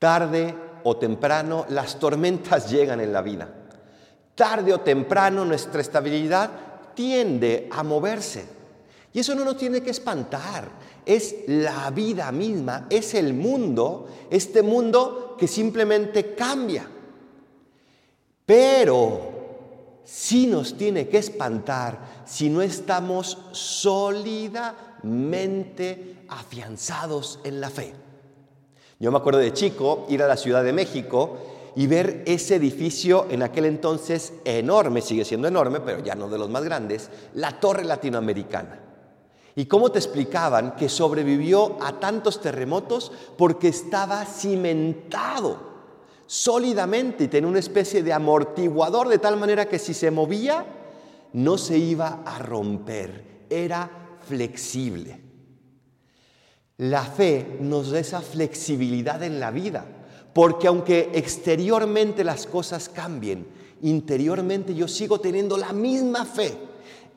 [0.00, 3.46] Tarde o temprano las tormentas llegan en la vida.
[4.34, 6.50] Tarde o temprano nuestra estabilidad
[6.94, 8.46] tiende a moverse.
[9.12, 10.70] Y eso no nos tiene que espantar.
[11.04, 16.88] Es la vida misma, es el mundo, este mundo que simplemente cambia.
[18.46, 27.92] Pero sí nos tiene que espantar si no estamos sólidamente afianzados en la fe.
[29.00, 31.38] Yo me acuerdo de chico ir a la Ciudad de México
[31.74, 36.36] y ver ese edificio en aquel entonces enorme, sigue siendo enorme, pero ya no de
[36.36, 38.78] los más grandes, la Torre Latinoamericana.
[39.56, 43.10] ¿Y cómo te explicaban que sobrevivió a tantos terremotos?
[43.38, 45.70] Porque estaba cimentado
[46.26, 50.66] sólidamente y tenía una especie de amortiguador de tal manera que si se movía
[51.32, 55.29] no se iba a romper, era flexible.
[56.80, 59.84] La fe nos da esa flexibilidad en la vida,
[60.32, 63.46] porque aunque exteriormente las cosas cambien,
[63.82, 66.56] interiormente yo sigo teniendo la misma fe.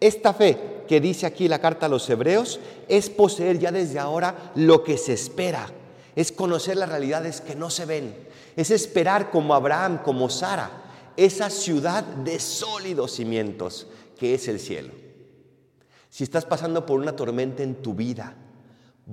[0.00, 2.58] Esta fe que dice aquí la carta a los hebreos
[2.88, 5.70] es poseer ya desde ahora lo que se espera,
[6.16, 8.14] es conocer las realidades que no se ven,
[8.56, 10.70] es esperar como Abraham, como Sara,
[11.18, 14.94] esa ciudad de sólidos cimientos que es el cielo.
[16.08, 18.34] Si estás pasando por una tormenta en tu vida,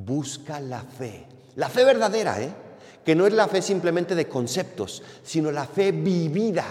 [0.06, 1.26] busca la fe.
[1.56, 2.54] La fe verdadera, ¿eh?
[3.04, 6.66] Que no es la fe simplemente de conceptos, sino la fe vivida,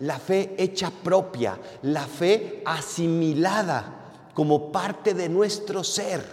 [0.00, 6.24] la fe hecha propia, la fe asimilada como parte de nuestro ser,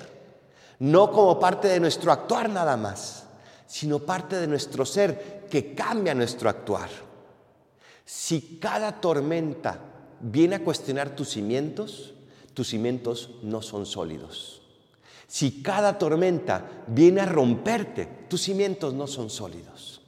[0.80, 3.26] no como parte de nuestro actuar nada más,
[3.66, 6.90] sino parte de nuestro ser que cambia nuestro actuar.
[8.06, 9.80] Si cada tormenta
[10.22, 12.14] viene a cuestionar tus cimientos,
[12.54, 14.67] tus cimientos no son sólidos.
[15.28, 20.02] Si cada tormenta viene a romperte, tus cimientos no son sólidos.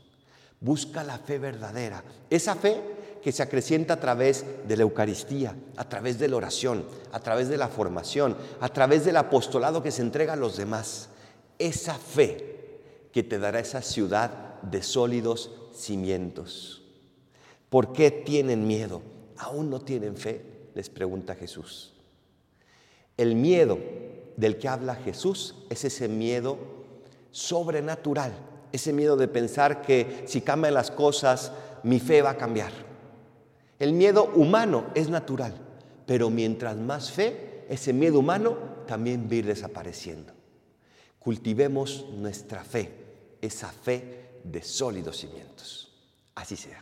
[0.61, 2.81] Busca la fe verdadera, esa fe
[3.21, 7.49] que se acrecienta a través de la Eucaristía, a través de la oración, a través
[7.49, 11.09] de la formación, a través del apostolado que se entrega a los demás.
[11.58, 12.79] Esa fe
[13.11, 16.81] que te dará esa ciudad de sólidos cimientos.
[17.69, 19.02] ¿Por qué tienen miedo?
[19.37, 20.69] ¿Aún no tienen fe?
[20.75, 21.93] Les pregunta Jesús.
[23.17, 23.77] El miedo
[24.39, 26.58] del que habla Jesús es ese miedo
[27.32, 28.32] sobrenatural,
[28.72, 31.52] ese miedo de pensar que si cambian las cosas,
[31.83, 32.72] mi fe va a cambiar.
[33.80, 35.54] El miedo humano es natural,
[36.05, 38.58] pero mientras más fe, ese miedo humano
[38.88, 40.32] también va a ir desapareciendo.
[41.20, 42.92] Cultivemos nuestra fe,
[43.42, 45.92] esa fe de sólidos cimientos.
[46.36, 46.82] Así sea.